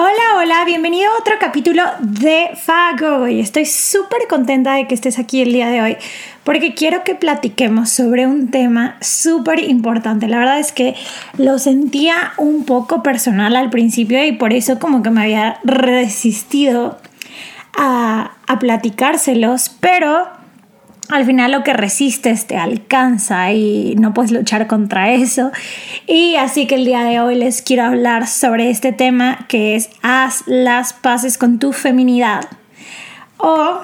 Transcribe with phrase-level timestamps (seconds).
[0.00, 5.18] Hola, hola, bienvenido a otro capítulo de Fago y estoy súper contenta de que estés
[5.18, 5.96] aquí el día de hoy
[6.44, 10.28] porque quiero que platiquemos sobre un tema súper importante.
[10.28, 10.94] La verdad es que
[11.36, 17.00] lo sentía un poco personal al principio y por eso como que me había resistido
[17.76, 20.28] a, a platicárselos, pero
[21.08, 25.50] al final lo que resistes te alcanza y no puedes luchar contra eso.
[26.06, 29.90] Y así que el día de hoy les quiero hablar sobre este tema que es
[30.02, 32.44] haz las paces con tu feminidad.
[33.38, 33.80] O,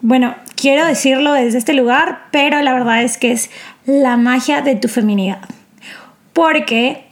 [0.00, 3.50] bueno, quiero decirlo desde este lugar, pero la verdad es que es
[3.84, 5.48] la magia de tu feminidad.
[6.32, 7.04] Porque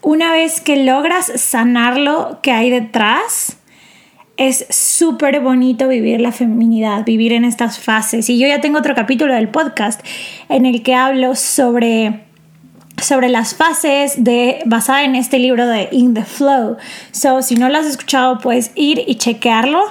[0.00, 3.56] una vez que logras sanar lo que hay detrás,
[4.36, 8.28] es súper bonito vivir la feminidad, vivir en estas fases.
[8.30, 10.00] Y yo ya tengo otro capítulo del podcast
[10.48, 12.24] en el que hablo sobre
[13.00, 16.76] sobre las fases de basada en este libro de In the Flow.
[17.10, 19.82] So, si no lo has escuchado, puedes ir y chequearlo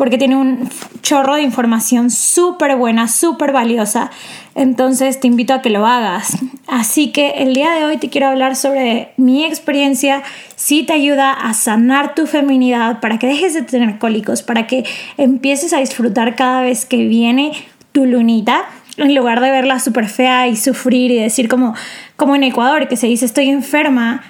[0.00, 0.66] porque tiene un
[1.02, 4.10] chorro de información súper buena, súper valiosa.
[4.54, 6.38] Entonces te invito a que lo hagas.
[6.66, 10.22] Así que el día de hoy te quiero hablar sobre mi experiencia,
[10.56, 14.86] si te ayuda a sanar tu feminidad para que dejes de tener cólicos, para que
[15.18, 17.52] empieces a disfrutar cada vez que viene
[17.92, 18.64] tu lunita
[18.96, 21.74] en lugar de verla súper fea y sufrir y decir como,
[22.16, 24.22] como en Ecuador, que se dice estoy enferma,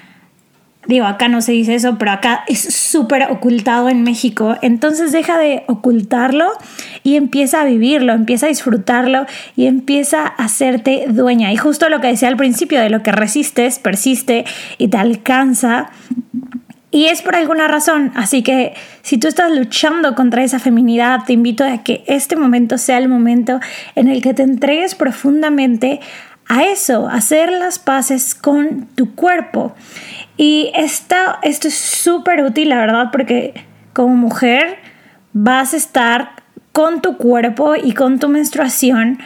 [0.95, 5.37] digo, acá no se dice eso, pero acá es súper ocultado en México, entonces deja
[5.37, 6.51] de ocultarlo
[7.03, 9.25] y empieza a vivirlo, empieza a disfrutarlo
[9.55, 11.51] y empieza a hacerte dueña.
[11.51, 14.45] Y justo lo que decía al principio, de lo que resistes, persiste
[14.77, 15.89] y te alcanza.
[16.93, 21.31] Y es por alguna razón, así que si tú estás luchando contra esa feminidad, te
[21.31, 23.61] invito a que este momento sea el momento
[23.95, 26.01] en el que te entregues profundamente
[26.51, 29.73] a eso, hacer las paces con tu cuerpo.
[30.35, 33.53] Y esto es súper útil, la verdad, porque
[33.93, 34.77] como mujer
[35.31, 36.31] vas a estar
[36.73, 39.19] con tu cuerpo y con tu menstruación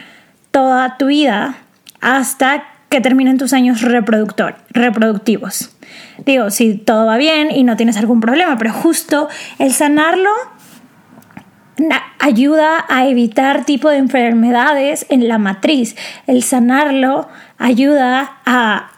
[0.52, 1.56] toda tu vida
[2.00, 5.76] hasta que terminen tus años reproductor, reproductivos.
[6.24, 10.30] Digo, si todo va bien y no tienes algún problema, pero justo el sanarlo
[12.18, 15.96] ayuda a evitar tipo de enfermedades en la matriz.
[16.26, 17.28] El sanarlo
[17.58, 18.90] ayuda a...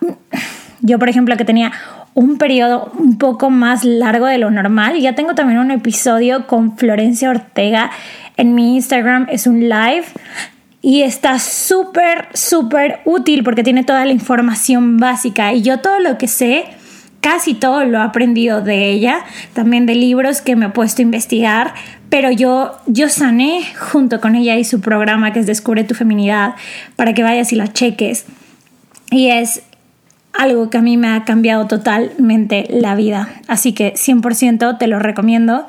[0.80, 1.72] Yo, por ejemplo, que tenía
[2.14, 4.98] un periodo un poco más largo de lo normal.
[4.98, 7.90] Ya tengo también un episodio con Florencia Ortega
[8.36, 9.26] en mi Instagram.
[9.30, 10.04] Es un live
[10.80, 15.52] y está súper, súper útil porque tiene toda la información básica.
[15.52, 16.64] Y yo todo lo que sé
[17.20, 21.04] casi todo lo he aprendido de ella, también de libros que me he puesto a
[21.04, 21.74] investigar,
[22.08, 26.54] pero yo, yo sané junto con ella y su programa que es Descubre tu feminidad
[26.96, 28.26] para que vayas y la cheques.
[29.10, 29.62] Y es
[30.32, 33.28] algo que a mí me ha cambiado totalmente la vida.
[33.48, 35.66] Así que 100% te lo recomiendo.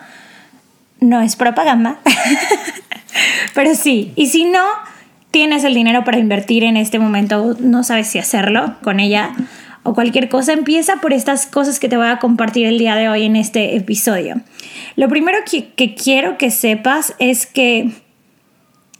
[1.02, 1.98] No es propaganda,
[3.54, 4.12] pero sí.
[4.16, 4.64] Y si no
[5.32, 9.32] tienes el dinero para invertir en este momento, no sabes si hacerlo con ella
[9.84, 13.10] o cualquier cosa, empieza por estas cosas que te voy a compartir el día de
[13.10, 14.42] hoy en este episodio.
[14.96, 17.92] Lo primero que, quiero que sepas es que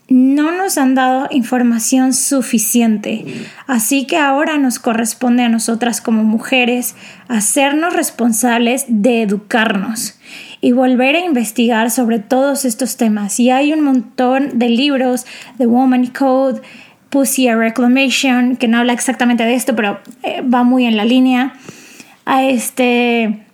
[0.08, 3.26] no nos han dado información suficiente.
[3.68, 6.96] Así que ahora nos corresponde a nosotras como mujeres
[7.28, 10.20] hacernos responsables de educarnos
[10.62, 13.40] y volver a investigar sobre todos estos temas.
[13.40, 15.26] Y hay un montón de libros,
[15.58, 16.62] de Woman Code,
[17.10, 21.06] Pussy a Reclamation, que no habla exactamente de esto, pero eh, va muy en la
[21.06, 21.54] línea.
[22.26, 23.46] A este.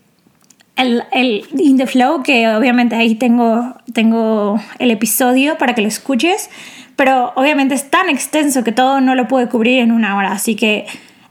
[0.75, 5.87] El, el, In the Flow, que obviamente ahí tengo, tengo el episodio para que lo
[5.87, 6.49] escuches,
[6.97, 10.57] pero obviamente es tan extenso que todo no lo puede cubrir en una hora, así
[10.57, 10.85] que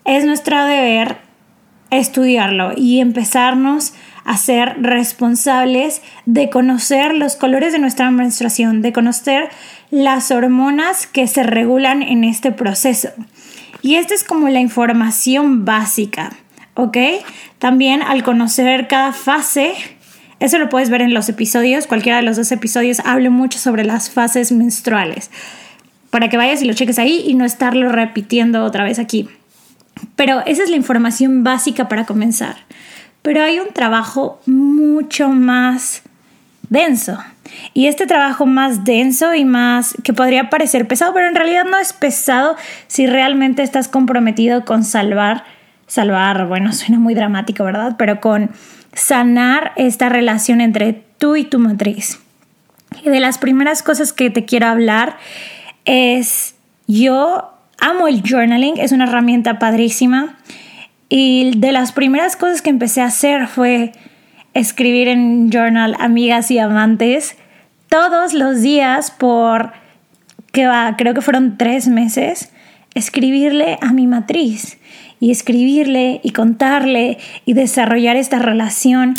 [0.07, 1.19] es nuestro deber
[1.91, 3.93] estudiarlo y empezarnos
[4.25, 9.51] a ser responsables de conocer los colores de nuestra menstruación, de conocer
[9.95, 13.11] las hormonas que se regulan en este proceso.
[13.81, 16.33] Y esta es como la información básica,
[16.75, 16.97] ¿ok?
[17.61, 19.75] También al conocer cada fase,
[20.41, 23.85] eso lo puedes ver en los episodios, cualquiera de los dos episodios hablo mucho sobre
[23.85, 25.31] las fases menstruales,
[26.11, 29.29] para que vayas y lo cheques ahí y no estarlo repitiendo otra vez aquí.
[30.17, 32.57] Pero esa es la información básica para comenzar.
[33.23, 36.03] Pero hay un trabajo mucho más
[36.69, 37.17] denso.
[37.73, 41.79] Y este trabajo más denso y más que podría parecer pesado, pero en realidad no
[41.79, 42.57] es pesado
[42.87, 45.45] si realmente estás comprometido con salvar,
[45.87, 47.97] salvar, bueno, suena muy dramático, ¿verdad?
[47.99, 48.51] Pero con
[48.93, 52.21] sanar esta relación entre tú y tu matriz.
[53.03, 55.17] Y de las primeras cosas que te quiero hablar
[55.85, 56.55] es,
[56.87, 60.37] yo amo el journaling, es una herramienta padrísima.
[61.09, 63.93] Y de las primeras cosas que empecé a hacer fue
[64.55, 67.37] escribir en journal amigas y amantes
[67.89, 69.73] todos los días por,
[70.53, 72.51] que va, creo que fueron tres meses,
[72.95, 74.79] escribirle a mi matriz
[75.21, 79.15] y escribirle y contarle y desarrollar esta relación.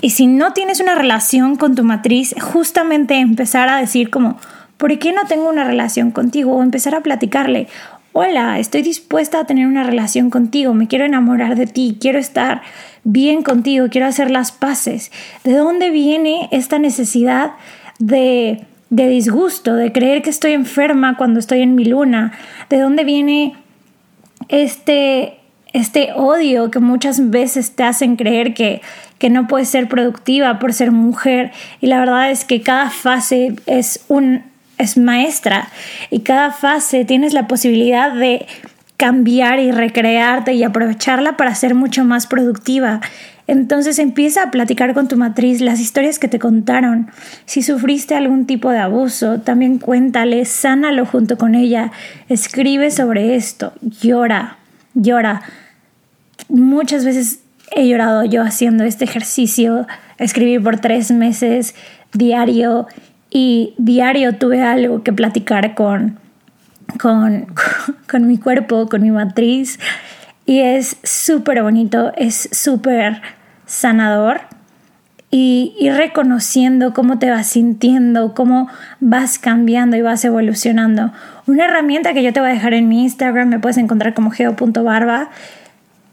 [0.00, 4.38] Y si no tienes una relación con tu matriz, justamente empezar a decir como,
[4.76, 6.54] ¿por qué no tengo una relación contigo?
[6.54, 7.68] O empezar a platicarle,
[8.12, 12.62] hola, estoy dispuesta a tener una relación contigo, me quiero enamorar de ti, quiero estar
[13.04, 15.12] bien contigo, quiero hacer las paces.
[15.44, 17.52] ¿De dónde viene esta necesidad
[17.98, 22.32] de, de disgusto, de creer que estoy enferma cuando estoy en mi luna?
[22.68, 23.54] ¿De dónde viene
[24.48, 25.38] este,
[25.72, 28.82] este odio que muchas veces te hacen creer que,
[29.18, 31.52] que no puedes ser productiva por ser mujer?
[31.80, 34.49] Y la verdad es que cada fase es un
[34.80, 35.68] es maestra
[36.10, 38.46] y cada fase tienes la posibilidad de
[38.96, 43.00] cambiar y recrearte y aprovecharla para ser mucho más productiva.
[43.46, 47.10] Entonces empieza a platicar con tu matriz las historias que te contaron.
[47.46, 51.90] Si sufriste algún tipo de abuso, también cuéntale, sánalo junto con ella,
[52.28, 54.58] escribe sobre esto, llora,
[54.94, 55.42] llora.
[56.48, 57.40] Muchas veces
[57.72, 59.86] he llorado yo haciendo este ejercicio,
[60.18, 61.74] escribí por tres meses
[62.12, 62.86] diario
[63.30, 66.18] y diario tuve algo que platicar con,
[67.00, 67.46] con,
[68.10, 69.78] con mi cuerpo, con mi matriz
[70.46, 73.22] y es súper bonito, es súper
[73.66, 74.40] sanador
[75.32, 78.68] y reconociendo cómo te vas sintiendo, cómo
[78.98, 81.12] vas cambiando y vas evolucionando.
[81.46, 84.32] Una herramienta que yo te voy a dejar en mi Instagram, me puedes encontrar como
[84.32, 85.30] geo.barba.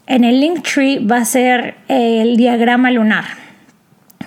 [0.06, 3.24] En el link tree va a ser el diagrama lunar,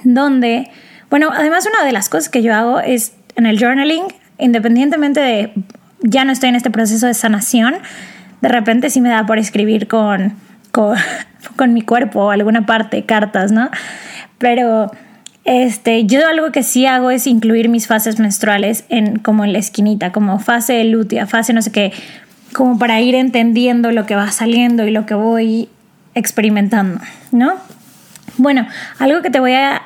[0.03, 0.69] donde
[1.11, 4.05] bueno, además una de las cosas que yo hago es en el journaling,
[4.39, 5.53] independientemente de
[6.01, 7.75] ya no estoy en este proceso de sanación,
[8.41, 10.33] de repente sí me da por escribir con,
[10.71, 10.95] con,
[11.73, 13.69] mi cuerpo o alguna parte, cartas, ¿no?
[14.37, 14.89] Pero
[15.43, 19.59] este, yo algo que sí hago es incluir mis fases menstruales en, como en la
[19.59, 21.91] esquinita, como fase lútea, fase no sé qué,
[22.53, 25.67] como para ir entendiendo lo que va saliendo y lo que voy
[26.15, 27.55] experimentando, ¿no?
[28.37, 28.65] Bueno,
[28.97, 29.80] algo que te voy a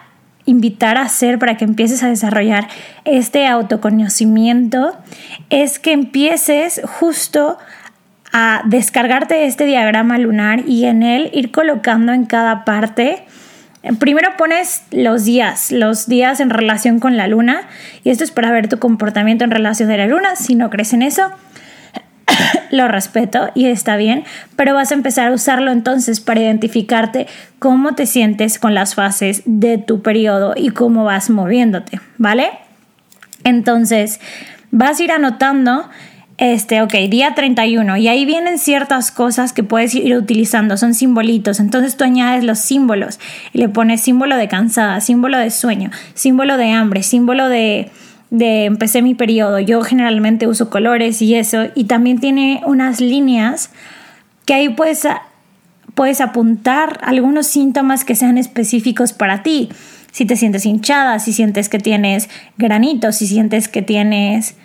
[0.46, 2.68] invitar a hacer para que empieces a desarrollar
[3.04, 4.96] este autoconocimiento
[5.50, 7.58] es que empieces justo
[8.32, 13.24] a descargarte este diagrama lunar y en él ir colocando en cada parte.
[14.00, 17.68] Primero pones los días, los días en relación con la luna
[18.04, 20.36] y esto es para ver tu comportamiento en relación a la luna.
[20.36, 21.32] Si no crees en eso,
[22.76, 24.24] lo respeto y está bien,
[24.56, 27.28] pero vas a empezar a usarlo entonces para identificarte
[27.60, 32.50] cómo te sientes con las fases de tu periodo y cómo vas moviéndote, ¿vale?
[33.44, 34.20] Entonces,
[34.72, 35.90] vas a ir anotando
[36.38, 41.62] este, ok, día 31, y ahí vienen ciertas cosas que puedes ir utilizando, son simbolitos,
[41.62, 43.20] entonces tú añades los símbolos
[43.54, 47.90] y le pones símbolo de cansada, símbolo de sueño, símbolo de hambre, símbolo de,
[48.38, 49.60] de empecé mi periodo.
[49.60, 51.68] Yo generalmente uso colores y eso.
[51.74, 53.72] Y también tiene unas líneas
[54.46, 55.08] que ahí puedes,
[55.94, 59.70] puedes apuntar algunos síntomas que sean específicos para ti.
[60.12, 64.56] Si te sientes hinchada, si sientes que tienes granitos, si sientes que tienes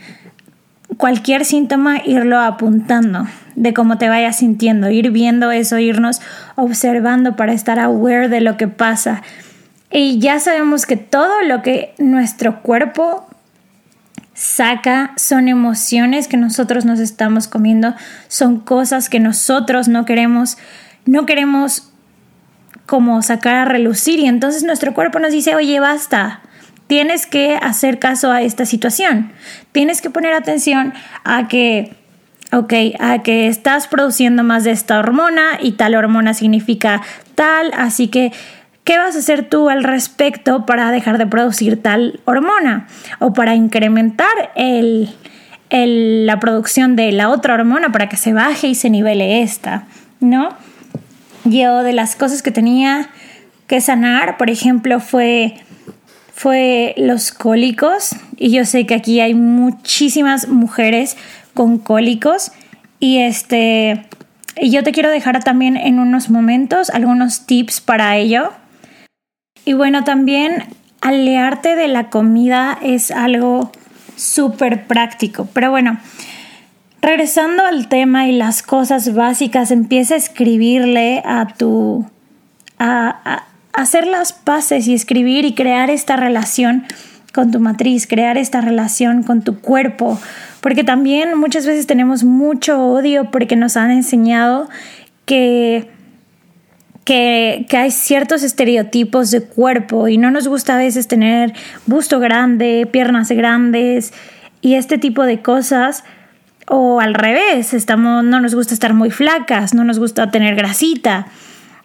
[0.96, 6.20] cualquier síntoma, irlo apuntando de cómo te vayas sintiendo, ir viendo eso, irnos
[6.56, 9.22] observando para estar aware de lo que pasa.
[9.92, 13.26] Y ya sabemos que todo lo que nuestro cuerpo
[14.34, 17.94] saca, son emociones que nosotros nos estamos comiendo,
[18.28, 20.56] son cosas que nosotros no queremos,
[21.06, 21.90] no queremos
[22.86, 24.18] como sacar a relucir.
[24.18, 26.40] Y entonces nuestro cuerpo nos dice, oye, basta,
[26.86, 29.30] tienes que hacer caso a esta situación,
[29.72, 31.94] tienes que poner atención a que,
[32.50, 37.00] ok, a que estás produciendo más de esta hormona y tal hormona significa
[37.36, 38.32] tal, así que
[38.90, 42.88] ¿Qué vas a hacer tú al respecto para dejar de producir tal hormona?
[43.20, 44.26] O para incrementar
[45.70, 49.84] la producción de la otra hormona para que se baje y se nivele esta,
[50.18, 50.56] ¿no?
[51.44, 53.10] Yo de las cosas que tenía
[53.68, 55.54] que sanar, por ejemplo, fue,
[56.34, 58.16] fue los cólicos.
[58.36, 61.16] Y yo sé que aquí hay muchísimas mujeres
[61.54, 62.50] con cólicos.
[62.98, 64.04] Y este.
[64.56, 68.50] Y yo te quiero dejar también en unos momentos algunos tips para ello.
[69.64, 70.64] Y bueno, también
[71.00, 73.72] alearte de la comida es algo
[74.16, 75.48] súper práctico.
[75.52, 75.98] Pero bueno,
[77.02, 82.06] regresando al tema y las cosas básicas, empieza a escribirle a tu...
[82.78, 86.84] a, hacer las paces y escribir y crear esta relación
[87.32, 90.18] con tu matriz, crear esta relación con tu cuerpo,
[90.60, 94.68] porque también muchas veces tenemos mucho odio porque nos han enseñado
[95.24, 95.88] que,
[97.10, 101.52] que, hay ciertos estereotipos de cuerpo y no nos gusta a veces tener
[101.86, 104.12] busto grande, piernas grandes
[104.60, 106.04] y este tipo de cosas.
[106.68, 111.26] O al revés, estamos, no nos gusta estar muy flacas, no nos gusta tener grasita.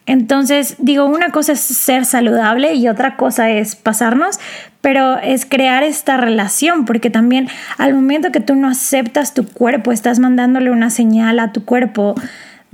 [0.05, 4.39] Entonces, digo, una cosa es ser saludable y otra cosa es pasarnos,
[4.81, 9.91] pero es crear esta relación, porque también al momento que tú no aceptas tu cuerpo,
[9.91, 12.13] estás mandándole una señal a tu cuerpo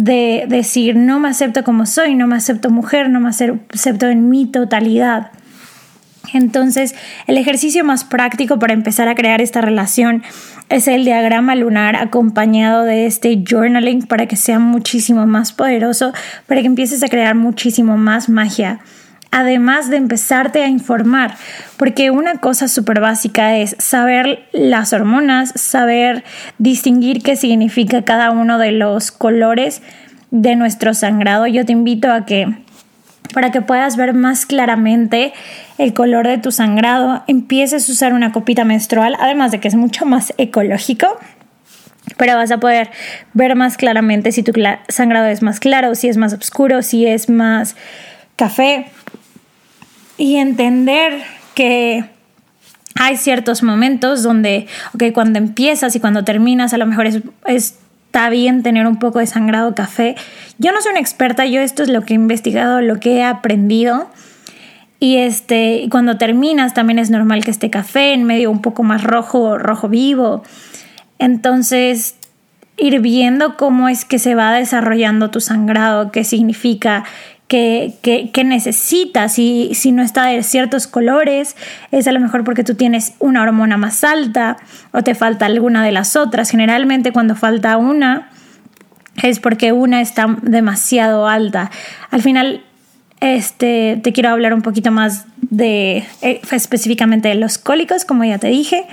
[0.03, 4.29] de decir, no me acepto como soy, no me acepto mujer, no me acepto en
[4.29, 5.31] mi totalidad.
[6.33, 6.95] Entonces,
[7.27, 10.23] el ejercicio más práctico para empezar a crear esta relación
[10.69, 16.13] es el diagrama lunar acompañado de este journaling para que sea muchísimo más poderoso,
[16.47, 18.79] para que empieces a crear muchísimo más magia.
[19.31, 21.35] Además de empezarte a informar,
[21.77, 26.25] porque una cosa súper básica es saber las hormonas, saber
[26.57, 29.81] distinguir qué significa cada uno de los colores
[30.31, 31.47] de nuestro sangrado.
[31.47, 32.47] Yo te invito a que
[33.33, 35.33] para que puedas ver más claramente
[35.77, 39.75] el color de tu sangrado, empieces a usar una copita menstrual, además de que es
[39.75, 41.07] mucho más ecológico.
[42.17, 42.89] Pero vas a poder
[43.33, 44.51] ver más claramente si tu
[44.89, 47.75] sangrado es más claro, si es más oscuro, si es más
[48.35, 48.87] café.
[50.21, 51.23] Y entender
[51.55, 52.05] que
[52.93, 57.79] hay ciertos momentos donde, ok, cuando empiezas y cuando terminas, a lo mejor es, es
[58.11, 60.15] está bien tener un poco de sangrado café.
[60.59, 63.23] Yo no soy una experta, yo esto es lo que he investigado, lo que he
[63.23, 64.09] aprendido.
[64.99, 69.03] Y este, cuando terminas también es normal que esté café en medio un poco más
[69.03, 70.43] rojo, rojo vivo.
[71.17, 72.17] Entonces,
[72.77, 77.05] ir viendo cómo es que se va desarrollando tu sangrado, qué significa,
[77.51, 79.37] que, necesitas.
[79.37, 81.55] Y si no está de ciertos colores,
[81.91, 84.57] es a lo mejor porque tú tienes una hormona más alta
[84.91, 86.49] o te falta alguna de las otras.
[86.49, 88.29] Generalmente cuando falta una
[89.21, 91.69] es porque una está demasiado alta.
[92.09, 92.63] Al final,
[93.19, 98.37] este, te quiero hablar un poquito más de eh, específicamente de los cólicos, como ya
[98.37, 98.85] te dije.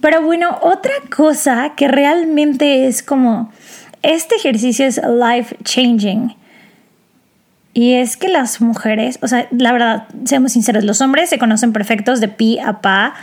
[0.00, 3.52] Pero bueno, otra cosa que realmente es como,
[4.02, 6.34] este ejercicio es life changing.
[7.78, 11.72] Y es que las mujeres, o sea, la verdad, seamos sinceros, los hombres se conocen
[11.72, 13.14] perfectos de pi a pa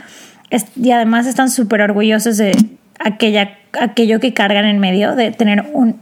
[0.77, 2.55] y además están súper orgullosos de
[2.97, 5.99] aquella, aquello que cargan en medio, de tener un,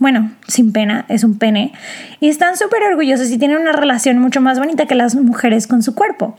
[0.00, 1.72] bueno, sin pena, es un pene.
[2.18, 5.84] Y están súper orgullosos y tienen una relación mucho más bonita que las mujeres con
[5.84, 6.36] su cuerpo.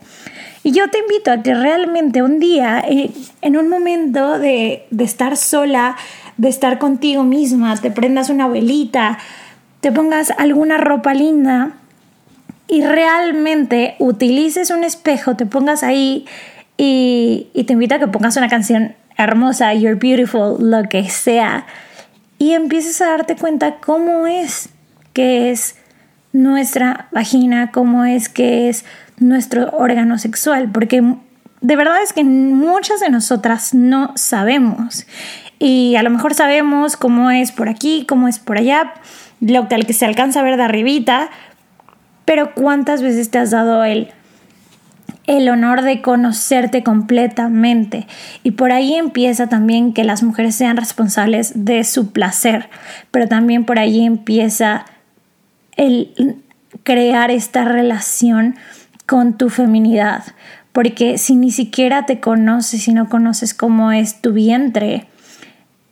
[0.61, 3.11] Y yo te invito a que realmente un día, eh,
[3.41, 5.95] en un momento de, de estar sola,
[6.35, 9.19] de estar contigo misma, te prendas una velita,
[9.83, 11.73] te pongas alguna ropa linda
[12.69, 16.25] y realmente utilices un espejo, te pongas ahí
[16.77, 21.65] y, te invito a que pongas una canción hermosa, You're Beautiful, lo que sea,
[22.39, 24.69] y empieces a darte cuenta cómo es
[25.11, 25.75] que es
[26.31, 28.85] nuestra vagina, cómo es que es
[29.17, 31.03] nuestro órgano sexual, porque
[31.59, 35.05] de verdad es que muchas de nosotras no sabemos.
[35.59, 38.93] Y a lo mejor sabemos cómo es por aquí, cómo es por allá,
[39.51, 41.29] lo que se alcanza a ver de arribita,
[42.25, 44.09] pero ¿cuántas veces te has dado el,
[45.27, 48.07] el honor de conocerte completamente?
[48.43, 52.69] Y por ahí empieza también que las mujeres sean responsables de su placer,
[53.12, 54.85] pero también por ahí empieza
[55.75, 56.38] el
[56.83, 58.55] crear esta relación
[59.05, 60.23] con tu feminidad.
[60.71, 65.07] Porque si ni siquiera te conoces, si no conoces cómo es tu vientre,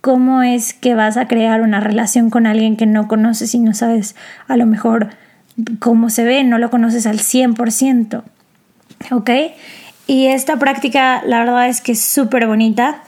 [0.02, 3.74] cómo es que vas a crear una relación con alguien que no conoces y no
[3.74, 4.16] sabes
[4.48, 5.10] a lo mejor
[5.80, 8.24] cómo se ve, no lo conoces al 100%.
[9.12, 9.30] ¿Ok?
[10.08, 13.04] Y esta práctica la verdad es que es súper bonita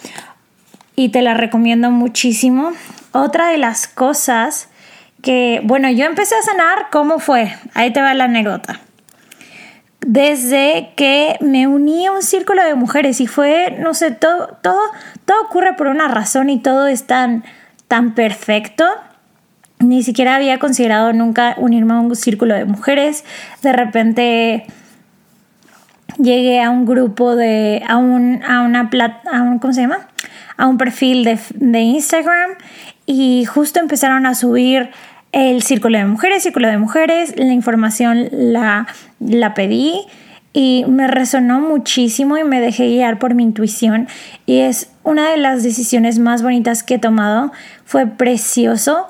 [0.96, 2.72] y te la recomiendo muchísimo.
[3.12, 4.70] Otra de las cosas
[5.22, 7.56] que, bueno, yo empecé a sanar, ¿cómo fue?
[7.74, 8.80] Ahí te va la anécdota
[10.06, 14.80] desde que me uní a un círculo de mujeres y fue, no sé, todo, todo,
[15.26, 17.44] todo ocurre por una razón y todo es tan,
[17.88, 18.86] tan perfecto.
[19.80, 23.24] Ni siquiera había considerado nunca unirme a un círculo de mujeres.
[23.62, 24.66] De repente
[26.18, 28.90] llegué a un grupo de, a un, a una
[29.32, 30.08] a un, ¿cómo se llama?
[30.58, 32.52] A un perfil de, de Instagram
[33.06, 34.92] y justo empezaron a subir
[35.34, 38.88] el círculo de mujeres, círculo de mujeres, la información la,
[39.20, 40.00] la pedí
[40.54, 44.08] y me resonó muchísimo y me dejé guiar por mi intuición
[44.46, 47.52] y es una de las decisiones más bonitas que he tomado.
[47.84, 49.08] Fue precioso.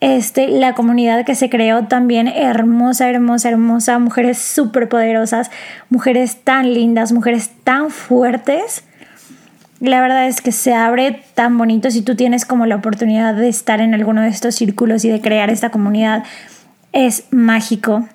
[0.00, 5.52] Este, la comunidad que se creó también hermosa, hermosa, hermosa, mujeres súper poderosas,
[5.90, 8.82] mujeres tan lindas, mujeres tan fuertes.
[9.82, 13.48] La verdad es que se abre tan bonito si tú tienes como la oportunidad de
[13.48, 16.24] estar en alguno de estos círculos y de crear esta comunidad.
[16.92, 18.06] Es mágico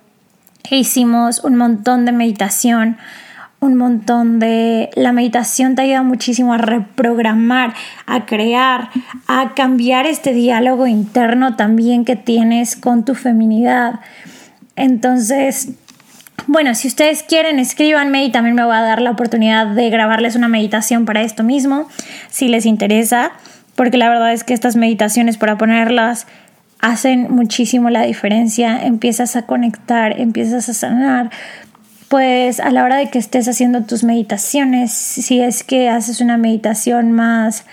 [0.75, 2.97] hicimos un montón de meditación,
[3.59, 4.89] un montón de...
[4.95, 7.73] La meditación te ayuda muchísimo a reprogramar,
[8.05, 8.89] a crear,
[9.27, 13.99] a cambiar este diálogo interno también que tienes con tu feminidad.
[14.75, 15.69] Entonces,
[16.47, 20.35] bueno, si ustedes quieren, escríbanme y también me voy a dar la oportunidad de grabarles
[20.35, 21.89] una meditación para esto mismo,
[22.29, 23.33] si les interesa,
[23.75, 26.25] porque la verdad es que estas meditaciones para ponerlas
[26.79, 31.31] hacen muchísimo la diferencia, empiezas a conectar, empiezas a sanar.
[32.07, 36.37] Pues a la hora de que estés haciendo tus meditaciones, si es que haces una
[36.37, 37.65] meditación más,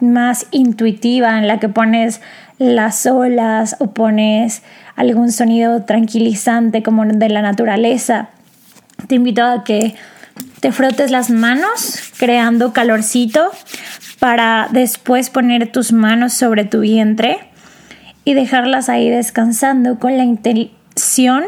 [0.00, 2.20] más intuitiva en la que pones
[2.58, 4.62] las olas o pones
[4.96, 8.28] algún sonido tranquilizante como de la naturaleza,
[9.06, 9.94] te invito a que
[10.60, 13.50] te frotes las manos creando calorcito
[14.18, 17.38] para después poner tus manos sobre tu vientre
[18.24, 21.44] y dejarlas ahí descansando con la intención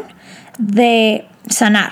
[0.59, 1.91] de sanar.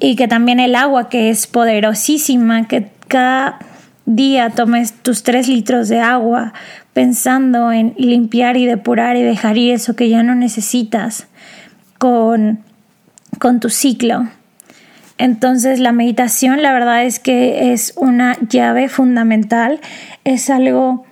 [0.00, 3.58] Y que también el agua, que es poderosísima, que cada
[4.06, 6.52] día tomes tus tres litros de agua
[6.98, 11.28] pensando en limpiar y depurar y dejar ir eso que ya no necesitas
[11.96, 12.58] con,
[13.38, 14.26] con tu ciclo.
[15.16, 19.80] Entonces la meditación la verdad es que es una llave fundamental,
[20.24, 21.06] es algo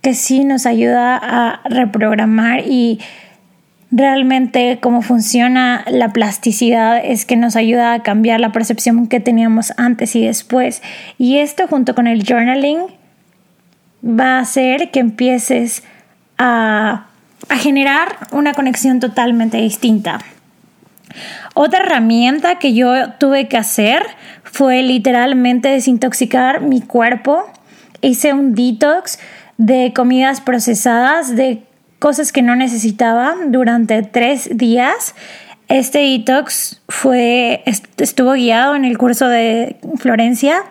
[0.00, 3.00] que sí nos ayuda a reprogramar y
[3.90, 9.72] realmente cómo funciona la plasticidad es que nos ayuda a cambiar la percepción que teníamos
[9.76, 10.82] antes y después.
[11.18, 12.93] Y esto junto con el journaling
[14.04, 15.82] va a hacer que empieces
[16.38, 17.06] a,
[17.48, 20.18] a generar una conexión totalmente distinta.
[21.54, 24.04] Otra herramienta que yo tuve que hacer
[24.42, 27.44] fue literalmente desintoxicar mi cuerpo.
[28.00, 29.18] Hice un detox
[29.56, 31.62] de comidas procesadas, de
[31.98, 35.14] cosas que no necesitaba durante tres días.
[35.68, 37.62] Este detox fue,
[37.96, 40.62] estuvo guiado en el curso de Florencia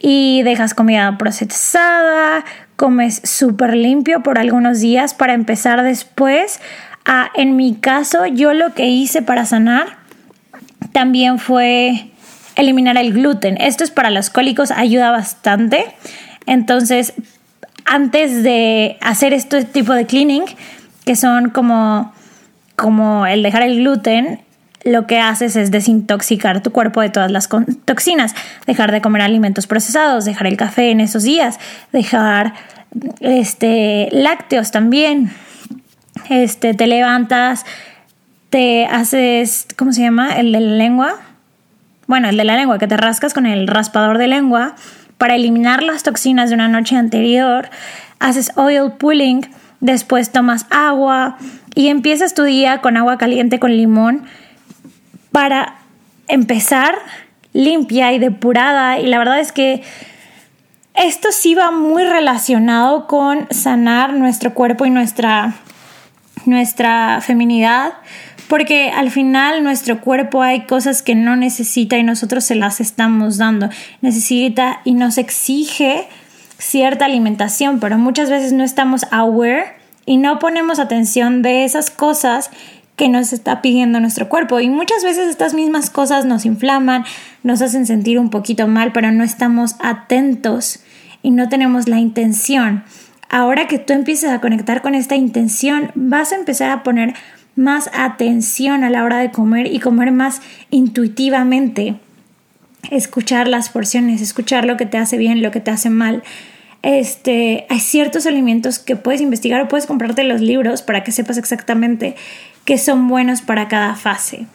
[0.00, 2.44] y dejas comida procesada,
[2.76, 6.60] comes súper limpio por algunos días para empezar después.
[7.04, 9.98] a en mi caso, yo lo que hice para sanar
[10.92, 12.10] también fue
[12.56, 13.56] eliminar el gluten.
[13.60, 15.84] Esto es para los cólicos, ayuda bastante.
[16.46, 17.12] Entonces,
[17.84, 20.44] antes de hacer este tipo de cleaning,
[21.04, 22.12] que son como,
[22.76, 24.40] como el dejar el gluten,
[24.84, 27.48] lo que haces es desintoxicar tu cuerpo de todas las
[27.84, 28.34] toxinas,
[28.66, 31.58] dejar de comer alimentos procesados, dejar el café en esos días,
[31.92, 32.54] dejar
[33.20, 35.30] este lácteos también.
[36.28, 37.64] Este te levantas,
[38.50, 40.36] te haces, ¿cómo se llama?
[40.36, 41.16] El de la lengua.
[42.06, 44.74] Bueno, el de la lengua, que te rascas con el raspador de lengua
[45.18, 47.68] para eliminar las toxinas de una noche anterior,
[48.18, 49.48] haces oil pulling,
[49.80, 51.36] después tomas agua
[51.74, 54.24] y empiezas tu día con agua caliente con limón
[55.32, 55.76] para
[56.28, 56.96] empezar
[57.52, 59.82] limpia y depurada y la verdad es que
[60.94, 65.54] esto sí va muy relacionado con sanar nuestro cuerpo y nuestra
[66.46, 67.94] nuestra feminidad
[68.50, 73.38] porque al final nuestro cuerpo hay cosas que no necesita y nosotros se las estamos
[73.38, 73.68] dando.
[74.00, 76.08] Necesita y nos exige
[76.58, 82.50] cierta alimentación, pero muchas veces no estamos aware y no ponemos atención de esas cosas
[83.00, 84.60] que nos está pidiendo nuestro cuerpo.
[84.60, 87.06] Y muchas veces estas mismas cosas nos inflaman,
[87.42, 90.80] nos hacen sentir un poquito mal, pero no estamos atentos
[91.22, 92.84] y no tenemos la intención.
[93.30, 97.14] Ahora que tú empiezas a conectar con esta intención, vas a empezar a poner
[97.56, 101.94] más atención a la hora de comer y comer más intuitivamente.
[102.90, 106.22] Escuchar las porciones, escuchar lo que te hace bien, lo que te hace mal.
[106.82, 111.36] Este, hay ciertos alimentos que puedes investigar o puedes comprarte los libros para que sepas
[111.36, 112.16] exactamente
[112.64, 114.46] qué son buenos para cada fase.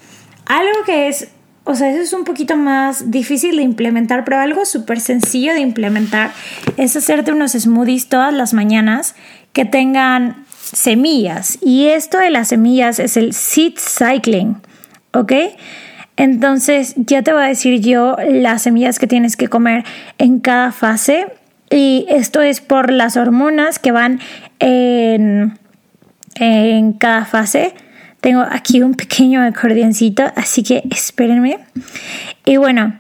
[0.46, 1.28] Algo que es,
[1.64, 5.60] o sea, eso es un poquito más difícil de implementar, pero algo súper sencillo de
[5.60, 6.32] implementar
[6.78, 9.16] es hacerte unos smoothies todas las mañanas
[9.54, 11.60] que tengan semillas.
[11.62, 14.58] Y esto de las semillas es el seed cycling,
[15.14, 15.32] ¿ok?
[16.18, 19.84] Entonces ya te voy a decir yo las semillas que tienes que comer
[20.18, 21.28] en cada fase.
[21.76, 24.22] Y esto es por las hormonas que van
[24.60, 25.60] en,
[26.36, 27.74] en cada fase.
[28.22, 31.60] Tengo aquí un pequeño acordeoncito, así que espérenme.
[32.46, 32.98] Y bueno,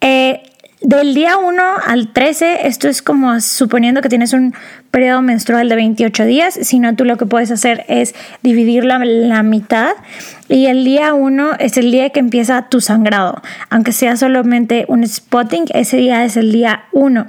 [0.00, 0.40] eh,
[0.82, 4.54] del día 1 al 13, esto es como suponiendo que tienes un
[4.92, 9.00] periodo menstrual de 28 días, si no tú lo que puedes hacer es dividir la,
[9.00, 9.94] la mitad
[10.48, 15.06] y el día 1 es el día que empieza tu sangrado, aunque sea solamente un
[15.06, 17.26] spotting, ese día es el día 1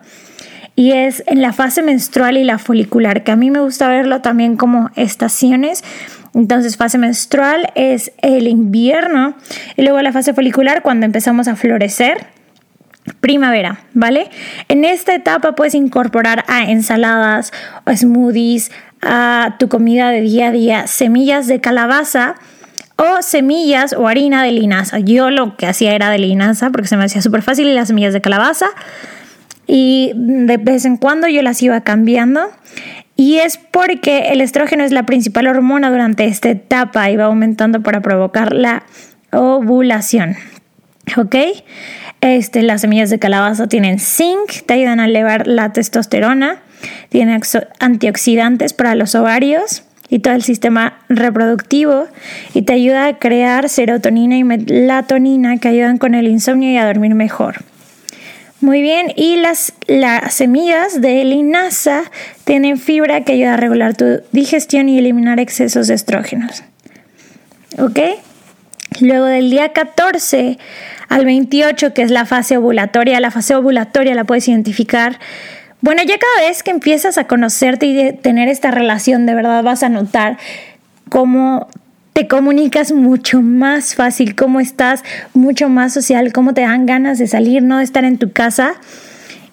[0.75, 4.21] y es en la fase menstrual y la folicular, que a mí me gusta verlo
[4.21, 5.83] también como estaciones.
[6.33, 9.35] Entonces, fase menstrual es el invierno
[9.77, 12.25] y luego la fase folicular cuando empezamos a florecer
[13.19, 14.29] primavera, ¿vale?
[14.67, 17.51] En esta etapa puedes incorporar a ensaladas
[17.85, 22.35] o smoothies, a tu comida de día a día, semillas de calabaza
[22.95, 24.99] o semillas o harina de linaza.
[24.99, 27.89] Yo lo que hacía era de linaza porque se me hacía súper fácil y las
[27.89, 28.67] semillas de calabaza.
[29.67, 32.41] Y de vez en cuando yo las iba cambiando.
[33.15, 37.81] Y es porque el estrógeno es la principal hormona durante esta etapa y va aumentando
[37.81, 38.83] para provocar la
[39.31, 40.35] ovulación.
[41.17, 41.35] ¿Ok?
[42.21, 46.61] Este, las semillas de calabaza tienen zinc, te ayudan a elevar la testosterona,
[47.09, 47.41] tienen
[47.79, 52.07] antioxidantes para los ovarios y todo el sistema reproductivo
[52.53, 56.85] y te ayuda a crear serotonina y melatonina que ayudan con el insomnio y a
[56.85, 57.63] dormir mejor.
[58.63, 62.03] Muy bien, y las, las semillas de linaza
[62.45, 66.63] tienen fibra que ayuda a regular tu digestión y eliminar excesos de estrógenos.
[67.77, 67.99] ¿Ok?
[69.01, 70.57] Luego del día 14
[71.09, 73.19] al 28, que es la fase ovulatoria.
[73.19, 75.19] La fase ovulatoria la puedes identificar.
[75.81, 79.83] Bueno, ya cada vez que empiezas a conocerte y tener esta relación, de verdad vas
[79.83, 80.37] a notar
[81.09, 81.67] cómo
[82.13, 87.27] te comunicas mucho más fácil, cómo estás mucho más social, cómo te dan ganas de
[87.27, 88.75] salir, no de estar en tu casa.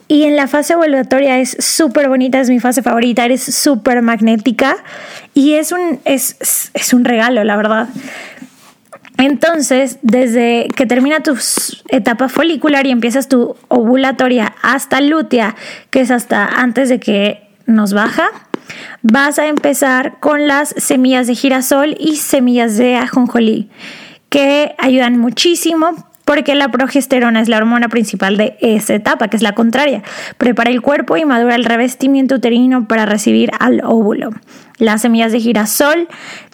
[0.08, 4.76] Y en la fase ovulatoria es súper bonita, es mi fase favorita, eres súper magnética
[5.34, 7.88] y es un, es, es un regalo, la verdad.
[9.16, 11.36] Entonces, desde que termina tu
[11.88, 15.54] etapa folicular y empiezas tu ovulatoria hasta lútea,
[15.90, 18.30] que es hasta antes de que nos baja,
[19.02, 23.68] vas a empezar con las semillas de girasol y semillas de ajonjolí,
[24.28, 29.42] que ayudan muchísimo porque la progesterona es la hormona principal de esa etapa, que es
[29.42, 30.04] la contraria.
[30.38, 34.30] Prepara el cuerpo y madura el revestimiento uterino para recibir al óvulo.
[34.78, 36.06] Las semillas de girasol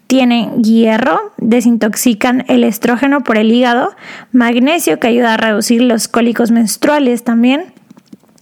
[0.06, 3.94] tienen hierro, desintoxican el estrógeno por el hígado,
[4.32, 7.66] magnesio que ayuda a reducir los cólicos menstruales también.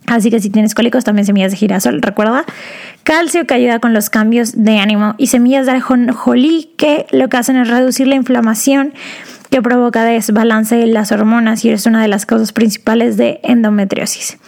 [0.06, 2.44] Así que si tienes cólicos, también semillas de girasol, recuerda.
[3.04, 7.36] Calcio que ayuda con los cambios de ánimo y semillas de ajonjolí que lo que
[7.36, 8.94] hacen es reducir la inflamación
[9.50, 14.38] que provoca desbalance en las hormonas y es una de las causas principales de endometriosis.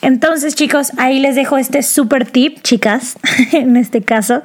[0.00, 3.18] Entonces, chicos, ahí les dejo este super tip, chicas,
[3.52, 4.40] en este caso,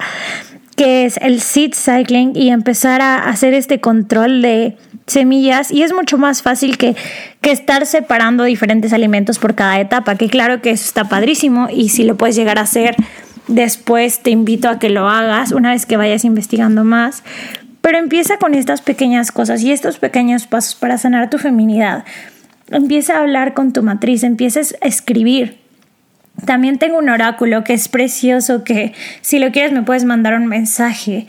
[0.76, 5.92] que es el seed cycling y empezar a hacer este control de semillas y es
[5.92, 6.96] mucho más fácil que,
[7.40, 11.88] que estar separando diferentes alimentos por cada etapa, que claro que eso está padrísimo y
[11.88, 12.96] si lo puedes llegar a hacer
[13.48, 17.22] después te invito a que lo hagas una vez que vayas investigando más,
[17.80, 22.04] pero empieza con estas pequeñas cosas y estos pequeños pasos para sanar tu feminidad.
[22.70, 25.58] Empieza a hablar con tu matriz, empieces a escribir,
[26.44, 30.46] también tengo un oráculo que es precioso, que si lo quieres me puedes mandar un
[30.46, 31.26] mensaje.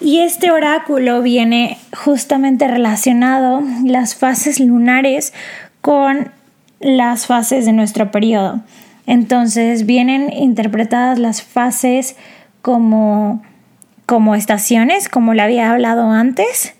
[0.00, 5.34] Y este oráculo viene justamente relacionado las fases lunares
[5.82, 6.30] con
[6.80, 8.60] las fases de nuestro periodo.
[9.10, 12.14] Entonces vienen interpretadas las fases
[12.62, 13.42] como,
[14.06, 16.74] como estaciones, como le había hablado antes,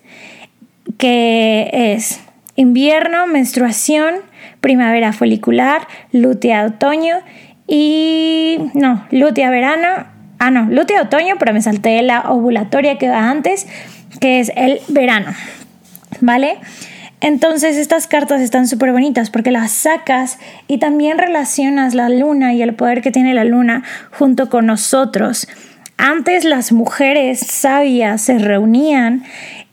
[0.96, 2.20] que es
[2.54, 4.14] invierno, menstruación,
[4.60, 7.16] primavera folicular, lutea, otoño
[7.66, 10.06] y no, lutea verano.
[10.38, 13.66] Ah, no, lutea otoño, pero me salté la ovulatoria que va antes,
[14.20, 15.32] que es el verano.
[16.20, 16.58] ¿Vale?
[17.20, 22.62] Entonces estas cartas están súper bonitas porque las sacas y también relacionas la luna y
[22.62, 25.46] el poder que tiene la luna junto con nosotros.
[25.98, 29.24] Antes las mujeres sabias se reunían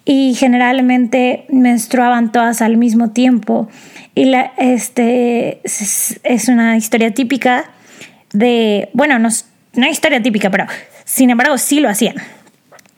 [0.03, 3.69] y generalmente menstruaban todas al mismo tiempo.
[4.13, 7.65] Y este es una historia típica
[8.33, 9.29] de, bueno, no,
[9.73, 10.65] no historia típica, pero
[11.05, 12.15] sin embargo sí lo hacían,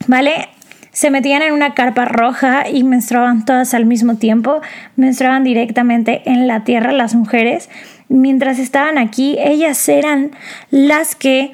[0.07, 0.49] ¿vale?
[0.91, 4.61] Se metían en una carpa roja y menstruaban todas al mismo tiempo,
[4.95, 7.69] menstruaban directamente en la tierra las mujeres.
[8.07, 10.31] Mientras estaban aquí, ellas eran
[10.71, 11.51] las que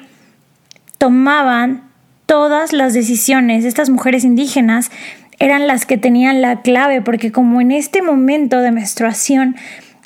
[0.98, 1.82] tomaban
[2.24, 3.64] todas las decisiones.
[3.64, 4.90] Estas mujeres indígenas
[5.38, 9.56] eran las que tenían la clave, porque como en este momento de menstruación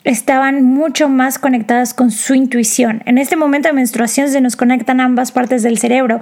[0.05, 3.03] estaban mucho más conectadas con su intuición.
[3.05, 6.21] En este momento de menstruación se nos conectan ambas partes del cerebro.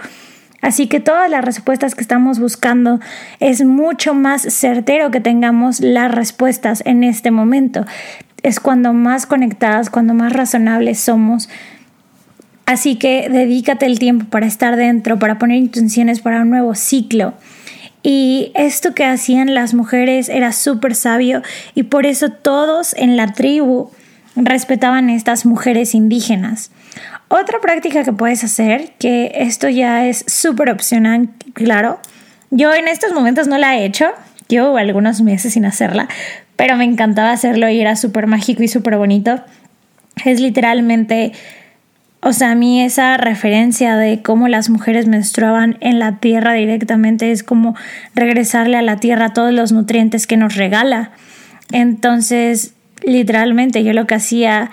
[0.60, 3.00] Así que todas las respuestas que estamos buscando
[3.38, 7.84] es mucho más certero que tengamos las respuestas en este momento.
[8.42, 11.48] Es cuando más conectadas, cuando más razonables somos.
[12.66, 17.34] Así que dedícate el tiempo para estar dentro, para poner intenciones para un nuevo ciclo.
[18.02, 21.42] Y esto que hacían las mujeres era súper sabio
[21.74, 23.90] y por eso todos en la tribu
[24.36, 26.70] respetaban a estas mujeres indígenas.
[27.28, 32.00] Otra práctica que puedes hacer, que esto ya es súper opcional, claro.
[32.50, 34.06] Yo en estos momentos no la he hecho,
[34.48, 36.08] llevo algunos meses sin hacerla,
[36.56, 39.40] pero me encantaba hacerlo y era súper mágico y súper bonito.
[40.24, 41.32] Es literalmente,
[42.20, 47.30] o sea, a mí esa referencia de cómo las mujeres menstruaban en la tierra directamente
[47.30, 47.76] es como
[48.14, 51.10] regresarle a la tierra todos los nutrientes que nos regala.
[51.72, 54.70] Entonces, literalmente yo lo que hacía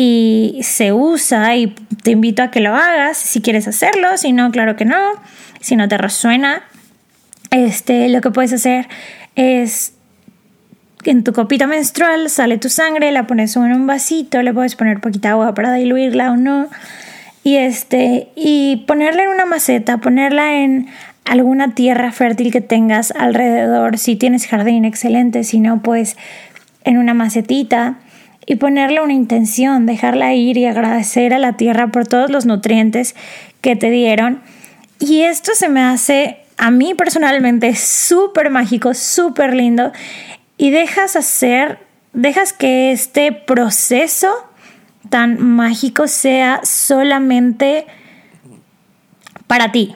[0.00, 4.52] y se usa y te invito a que lo hagas si quieres hacerlo, si no,
[4.52, 4.96] claro que no,
[5.60, 6.62] si no te resuena,
[7.50, 8.86] este, lo que puedes hacer
[9.34, 9.94] es
[11.02, 15.00] en tu copita menstrual sale tu sangre, la pones en un vasito, le puedes poner
[15.00, 16.68] poquita agua para diluirla o no,
[17.42, 20.86] y este, y ponerla en una maceta, ponerla en
[21.24, 26.16] alguna tierra fértil que tengas alrededor, si tienes jardín, excelente, si no, pues
[26.84, 27.96] en una macetita
[28.48, 33.14] y ponerle una intención, dejarla ir y agradecer a la tierra por todos los nutrientes
[33.60, 34.40] que te dieron.
[34.98, 39.92] Y esto se me hace a mí personalmente súper mágico, súper lindo
[40.56, 41.78] y dejas hacer,
[42.14, 44.28] dejas que este proceso
[45.10, 47.86] tan mágico sea solamente
[49.46, 49.94] para ti,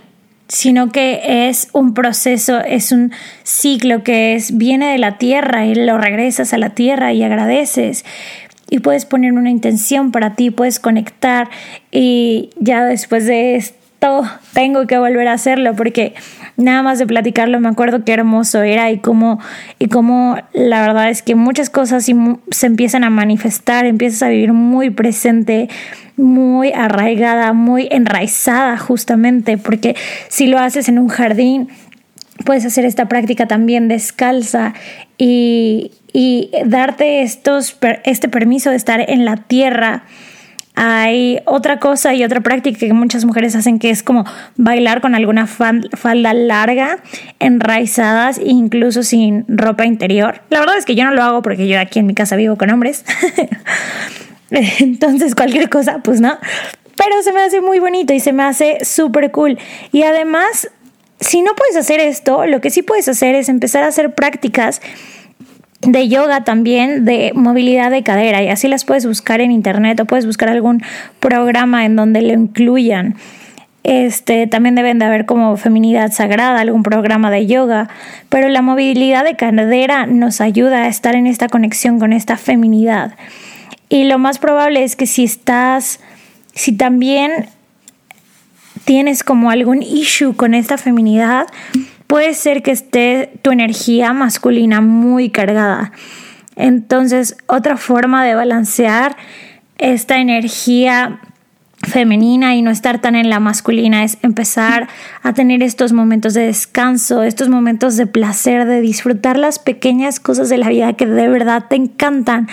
[0.53, 3.11] sino que es un proceso, es un
[3.43, 8.05] ciclo que es viene de la tierra y lo regresas a la tierra y agradeces.
[8.69, 11.49] Y puedes poner una intención para ti, puedes conectar
[11.91, 16.13] y ya después de esto tengo que volver a hacerlo porque
[16.59, 19.39] nada más de platicarlo me acuerdo qué hermoso era y cómo,
[19.79, 24.53] y cómo la verdad es que muchas cosas se empiezan a manifestar, empiezas a vivir
[24.53, 25.71] muy presente,
[26.17, 29.97] muy arraigada, muy enraizada justamente, porque
[30.29, 31.69] si lo haces en un jardín,
[32.45, 34.75] puedes hacer esta práctica también descalza
[35.19, 40.05] y, y darte estos, este permiso de estar en la tierra.
[40.75, 44.25] Hay otra cosa y otra práctica que muchas mujeres hacen que es como
[44.57, 46.99] bailar con alguna falda larga,
[47.41, 50.41] enraizadas, incluso sin ropa interior.
[50.49, 52.57] La verdad es que yo no lo hago porque yo aquí en mi casa vivo
[52.57, 53.05] con hombres.
[54.81, 56.39] Entonces cualquier cosa, pues no.
[56.97, 59.59] Pero se me hace muy bonito y se me hace súper cool.
[59.93, 60.71] Y además,
[61.21, 64.81] si no puedes hacer esto, lo que sí puedes hacer es empezar a hacer prácticas
[65.81, 70.05] de yoga también, de movilidad de cadera, y así las puedes buscar en internet o
[70.05, 70.83] puedes buscar algún
[71.19, 73.17] programa en donde lo incluyan.
[73.83, 77.89] Este, también deben de haber como feminidad sagrada, algún programa de yoga,
[78.29, 83.15] pero la movilidad de cadera nos ayuda a estar en esta conexión con esta feminidad.
[83.93, 86.01] Y lo más probable es que si estás,
[86.55, 87.51] si también
[88.87, 91.47] tienes como algún issue con esta feminidad,
[92.07, 95.93] puede ser que esté tu energía masculina muy cargada.
[96.57, 99.15] Entonces, otra forma de balancear
[99.77, 101.21] esta energía
[101.87, 104.89] femenina y no estar tan en la masculina es empezar
[105.23, 110.49] a tener estos momentos de descanso, estos momentos de placer, de disfrutar las pequeñas cosas
[110.49, 112.49] de la vida que de verdad te encantan.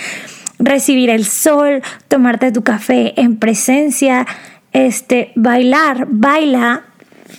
[0.60, 4.26] Recibir el sol, tomarte tu café en presencia,
[4.72, 6.84] este, bailar, baila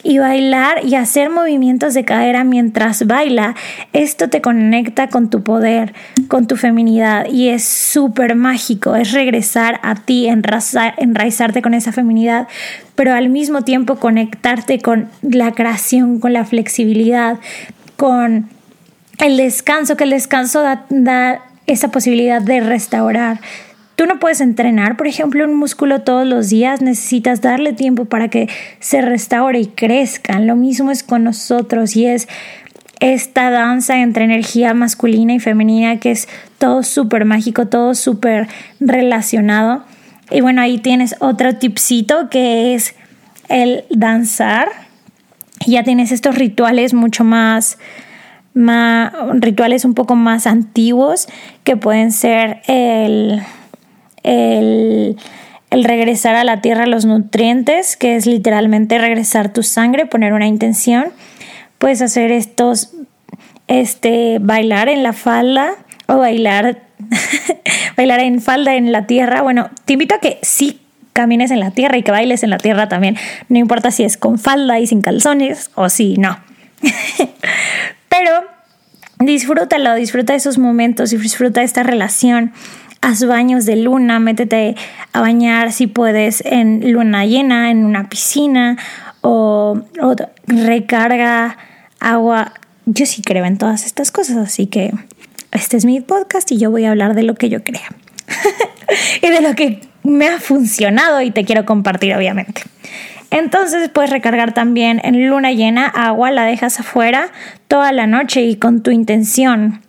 [0.04, 3.56] y bailar y hacer movimientos de cadera mientras baila,
[3.94, 5.94] esto te conecta con tu poder,
[6.28, 12.48] con tu feminidad y es súper mágico, es regresar a ti, enraizarte con esa feminidad,
[12.96, 17.38] pero al mismo tiempo conectarte con la creación, con la flexibilidad,
[17.96, 18.50] con
[19.20, 23.40] el descanso, que el descanso da, da esa posibilidad de restaurar,
[24.02, 28.30] Tú no puedes entrenar, por ejemplo, un músculo todos los días, necesitas darle tiempo para
[28.30, 30.40] que se restaure y crezca.
[30.40, 32.28] Lo mismo es con nosotros y es
[33.00, 38.48] esta danza entre energía masculina y femenina que es todo súper mágico, todo súper
[38.80, 39.84] relacionado.
[40.32, 42.96] Y bueno, ahí tienes otro tipcito que es
[43.50, 44.70] el danzar.
[45.68, 47.78] Ya tienes estos rituales mucho más,
[48.54, 51.28] más rituales un poco más antiguos
[51.64, 53.42] que pueden ser el
[54.24, 55.18] el,
[55.72, 61.06] regresar a la tierra los nutrientes, que es literalmente regresar tu sangre, poner una intención.
[61.78, 62.92] Puedes hacer estos,
[63.68, 65.74] este, bailar en la falda
[66.08, 66.82] o bailar,
[67.98, 69.42] bailar en falda en la tierra.
[69.42, 70.82] Bueno, te invito a que sí
[71.14, 73.18] camines en la tierra y que bailes en la tierra también.
[73.50, 76.38] No importa si es con falda y sin calzones o si no.
[78.12, 78.44] Pero
[79.20, 82.52] disfrútalo, disfruta esos momentos, disfruta esta relación.
[83.02, 84.76] Haz baños de luna, métete
[85.14, 88.78] a bañar si puedes en luna llena, en una piscina
[89.22, 91.58] o, o recarga
[92.00, 92.54] agua.
[92.86, 94.92] Yo sí creo en todas estas cosas, así que
[95.52, 97.90] este es mi podcast y yo voy a hablar de lo que yo crea
[99.22, 102.64] y de lo que me ha funcionado y te quiero compartir, obviamente.
[103.32, 107.30] Entonces puedes recargar también en luna llena agua, la dejas afuera
[107.68, 109.82] toda la noche y con tu intención.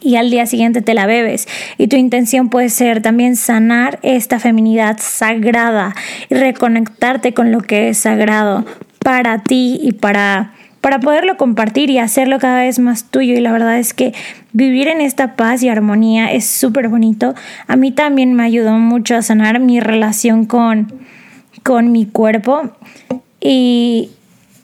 [0.00, 1.46] Y al día siguiente te la bebes.
[1.76, 5.94] Y tu intención puede ser también sanar esta feminidad sagrada
[6.30, 8.64] y reconectarte con lo que es sagrado
[8.98, 13.32] para ti y para para poderlo compartir y hacerlo cada vez más tuyo.
[13.32, 14.12] Y la verdad es que
[14.52, 17.34] vivir en esta paz y armonía es súper bonito.
[17.66, 20.92] A mí también me ayudó mucho a sanar mi relación con,
[21.64, 22.70] con mi cuerpo
[23.40, 24.10] y,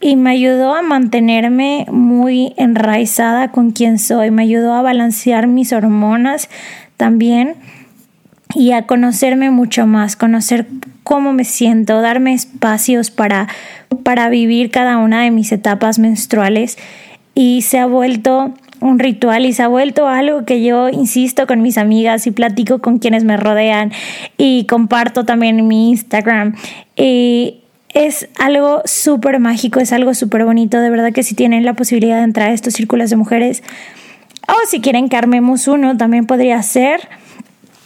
[0.01, 4.31] y me ayudó a mantenerme muy enraizada con quien soy.
[4.31, 6.49] Me ayudó a balancear mis hormonas
[6.97, 7.57] también
[8.55, 10.67] y a conocerme mucho más, conocer
[11.03, 13.49] cómo me siento, darme espacios para,
[14.05, 16.79] para vivir cada una de mis etapas menstruales
[17.35, 21.63] y se ha vuelto un ritual y se ha vuelto algo que yo insisto con
[21.63, 23.93] mis amigas y platico con quienes me rodean
[24.37, 26.57] y comparto también en mi Instagram.
[26.97, 31.75] Y es algo súper mágico, es algo súper bonito, de verdad que si tienen la
[31.75, 33.63] posibilidad de entrar a estos círculos de mujeres
[34.49, 37.09] o si quieren que armemos uno, también podría ser.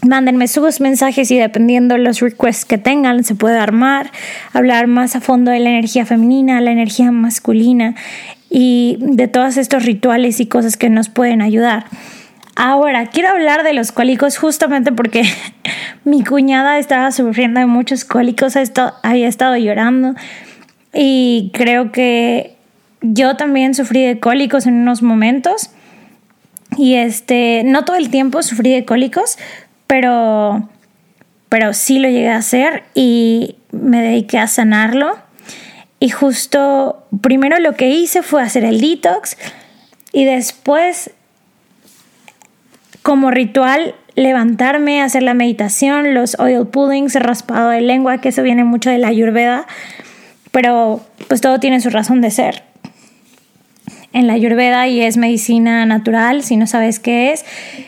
[0.06, 4.10] Mándenme sus mensajes y dependiendo los requests que tengan se puede armar,
[4.52, 7.94] hablar más a fondo de la energía femenina, la energía masculina
[8.56, 11.86] y de todos estos rituales y cosas que nos pueden ayudar.
[12.54, 15.24] Ahora, quiero hablar de los cólicos justamente porque
[16.04, 18.54] mi cuñada estaba sufriendo de muchos cólicos,
[19.02, 20.14] había estado llorando
[20.92, 22.54] y creo que
[23.00, 25.70] yo también sufrí de cólicos en unos momentos.
[26.76, 29.36] Y este, no todo el tiempo sufrí de cólicos,
[29.88, 30.68] pero,
[31.48, 35.24] pero sí lo llegué a hacer y me dediqué a sanarlo.
[36.04, 39.38] Y justo primero lo que hice fue hacer el detox
[40.12, 41.12] y después
[43.00, 48.42] como ritual levantarme, hacer la meditación, los oil pullings, el raspado de lengua, que eso
[48.42, 49.66] viene mucho de la ayurveda,
[50.50, 52.64] pero pues todo tiene su razón de ser.
[54.12, 57.46] En la Ayurveda y es medicina natural, si no sabes qué es,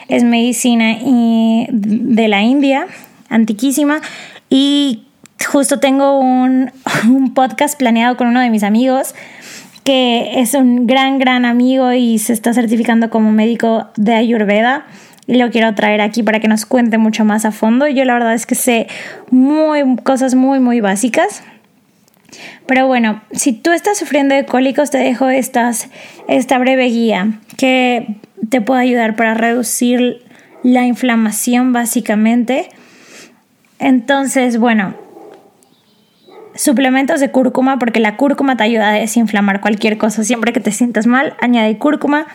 [0.08, 2.86] es medicina de la India,
[3.28, 4.00] antiquísima,
[4.48, 5.05] y
[5.44, 6.70] justo tengo un,
[7.08, 9.14] un podcast planeado con uno de mis amigos
[9.84, 14.84] que es un gran, gran amigo y se está certificando como médico de Ayurveda
[15.28, 17.86] y lo quiero traer aquí para que nos cuente mucho más a fondo.
[17.86, 18.88] Yo la verdad es que sé
[19.30, 21.44] muy, cosas muy, muy básicas
[22.66, 28.16] pero bueno, si tú estás sufriendo de cólicos, te dejo esta breve guía que
[28.48, 30.24] te puede ayudar para reducir
[30.62, 32.68] la inflamación básicamente.
[33.78, 34.94] Entonces, bueno,
[36.56, 40.24] suplementos de cúrcuma, porque la cúrcuma te ayuda a desinflamar cualquier cosa.
[40.24, 42.26] Siempre que te sientas mal, añade cúrcuma.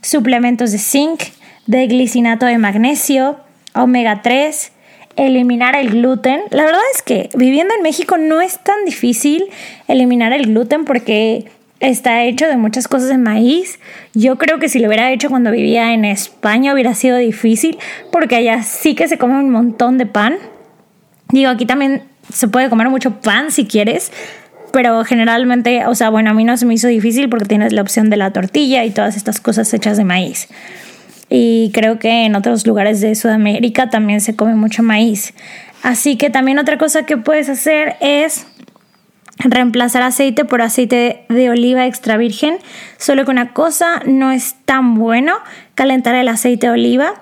[0.00, 1.22] Suplementos de zinc,
[1.66, 3.38] de glicinato de magnesio,
[3.74, 4.72] omega 3,
[5.16, 6.42] eliminar el gluten.
[6.50, 9.44] La verdad es que viviendo en México no es tan difícil
[9.88, 11.46] eliminar el gluten porque
[11.80, 13.78] está hecho de muchas cosas de maíz.
[14.14, 17.78] Yo creo que si lo hubiera hecho cuando vivía en España hubiera sido difícil
[18.10, 20.36] porque allá sí que se come un montón de pan.
[21.30, 24.12] Digo, aquí también se puede comer mucho pan si quieres,
[24.72, 27.82] pero generalmente, o sea, bueno, a mí no se me hizo difícil porque tienes la
[27.82, 30.48] opción de la tortilla y todas estas cosas hechas de maíz
[31.36, 35.34] y creo que en otros lugares de Sudamérica también se come mucho maíz.
[35.82, 38.46] Así que también otra cosa que puedes hacer es
[39.38, 42.56] reemplazar aceite por aceite de oliva extra virgen,
[42.98, 45.34] solo que una cosa no es tan bueno
[45.74, 47.14] calentar el aceite de oliva,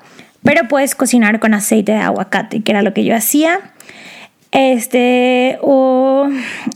[0.43, 3.61] pero puedes cocinar con aceite de aguacate, que era lo que yo hacía.
[4.53, 6.29] Este, o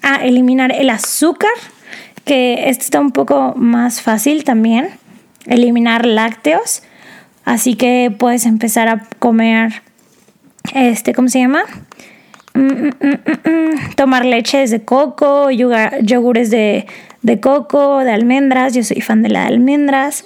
[0.03, 1.51] a eliminar el azúcar,
[2.25, 4.89] que esto está un poco más fácil también.
[5.47, 6.83] Eliminar lácteos
[7.47, 9.83] Así que puedes empezar a comer,
[10.75, 11.63] este, ¿cómo se llama?
[12.55, 16.87] Mm, mm, mm, tomar leches de coco, yogures de,
[17.23, 18.75] de coco, de almendras.
[18.75, 20.25] Yo soy fan de la de almendras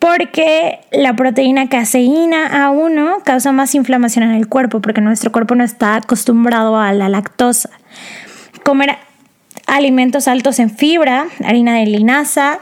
[0.00, 5.62] porque la proteína caseína A1 causa más inflamación en el cuerpo porque nuestro cuerpo no
[5.62, 7.68] está acostumbrado a la lactosa.
[8.64, 8.96] Comer
[9.66, 12.58] alimentos altos en fibra, harina de linaza,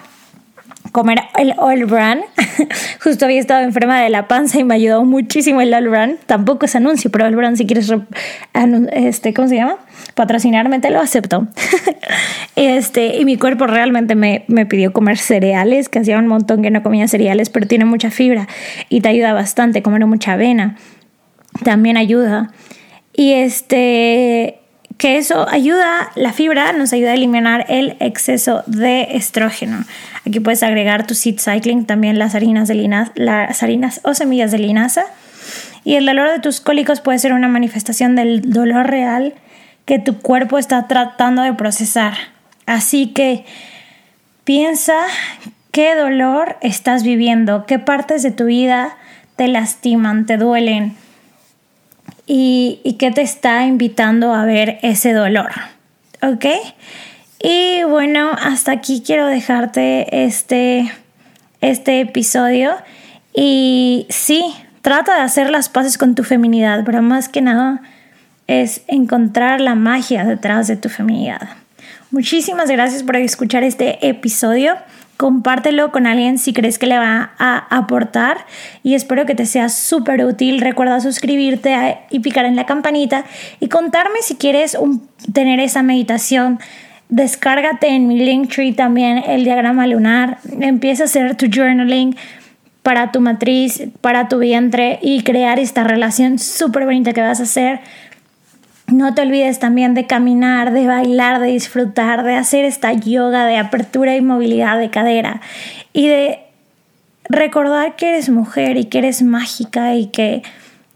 [0.92, 2.22] comer el All Brand.
[3.02, 6.18] Justo había estado enferma de la panza y me ayudó muchísimo el All Brand.
[6.26, 7.92] Tampoco es anuncio, pero All Brand si quieres,
[8.92, 9.76] este, ¿cómo se llama?
[10.14, 11.46] Patrocinarme te lo acepto.
[12.56, 16.70] este, y mi cuerpo realmente me, me pidió comer cereales, que hacía un montón que
[16.70, 18.48] no comía cereales, pero tiene mucha fibra
[18.88, 19.82] y te ayuda bastante.
[19.82, 20.76] Comer mucha avena
[21.64, 22.52] también ayuda.
[23.12, 24.60] Y este,
[24.96, 29.84] que eso ayuda, la fibra nos ayuda a eliminar el exceso de estrógeno.
[30.28, 34.50] Aquí puedes agregar tu seed cycling, también las harinas, de linaza, las harinas o semillas
[34.50, 35.04] de linaza.
[35.84, 39.32] Y el dolor de tus cólicos puede ser una manifestación del dolor real
[39.86, 42.12] que tu cuerpo está tratando de procesar.
[42.66, 43.46] Así que
[44.44, 44.98] piensa
[45.72, 48.98] qué dolor estás viviendo, qué partes de tu vida
[49.36, 50.94] te lastiman, te duelen
[52.26, 55.52] y, y qué te está invitando a ver ese dolor.
[56.20, 56.44] ¿Ok?
[57.40, 60.90] Y bueno, hasta aquí quiero dejarte este,
[61.60, 62.72] este episodio.
[63.34, 64.44] Y sí,
[64.82, 67.82] trata de hacer las paces con tu feminidad, pero más que nada
[68.46, 71.48] es encontrar la magia detrás de tu feminidad.
[72.10, 74.76] Muchísimas gracias por escuchar este episodio
[75.18, 78.46] compártelo con alguien si crees que le va a aportar
[78.84, 80.60] y espero que te sea súper útil.
[80.60, 83.24] Recuerda suscribirte y picar en la campanita
[83.58, 84.78] y contarme si quieres
[85.32, 86.60] tener esa meditación.
[87.08, 90.38] Descárgate en mi Linktree también el diagrama lunar.
[90.60, 92.16] Empieza a hacer tu journaling
[92.82, 97.44] para tu matriz, para tu vientre y crear esta relación súper bonita que vas a
[97.44, 97.80] hacer
[98.88, 103.58] no te olvides también de caminar, de bailar, de disfrutar, de hacer esta yoga de
[103.58, 105.40] apertura y movilidad de cadera
[105.92, 106.40] y de
[107.28, 110.42] recordar que eres mujer y que eres mágica y que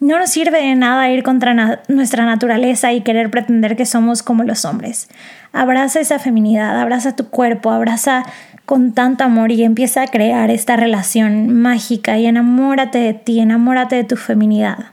[0.03, 4.43] no nos sirve de nada ir contra nuestra naturaleza y querer pretender que somos como
[4.43, 5.09] los hombres.
[5.53, 8.25] Abraza esa feminidad, abraza tu cuerpo, abraza
[8.67, 13.95] con tanto amor y empieza a crear esta relación mágica y enamórate de ti, enamórate
[13.95, 14.87] de tu feminidad.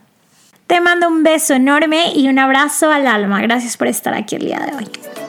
[0.67, 3.41] Te mando un beso enorme y un abrazo al alma.
[3.41, 5.28] Gracias por estar aquí el día de hoy.